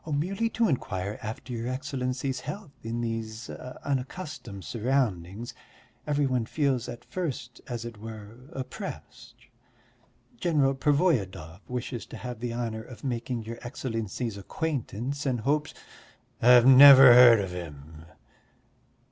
"Merely 0.11 0.49
to 0.49 0.67
inquire 0.67 1.19
after 1.21 1.53
your 1.53 1.67
Excellency's 1.67 2.39
health; 2.39 2.71
in 2.83 3.01
these 3.01 3.51
unaccustomed 3.51 4.63
surroundings 4.63 5.53
every 6.07 6.25
one 6.25 6.47
feels 6.47 6.89
at 6.89 7.05
first, 7.05 7.61
as 7.67 7.85
it 7.85 7.99
were, 7.99 8.49
oppressed.... 8.53 9.35
General 10.37 10.73
Pervoyedov 10.73 11.59
wishes 11.69 12.07
to 12.07 12.17
have 12.17 12.39
the 12.39 12.51
honour 12.51 12.81
of 12.81 13.03
making 13.03 13.43
your 13.43 13.59
Excellency's 13.61 14.37
acquaintance, 14.39 15.27
and 15.27 15.41
hopes...." 15.41 15.71
"I've 16.41 16.65
never 16.65 17.13
heard 17.13 17.39
of 17.39 17.51
him." 17.51 18.05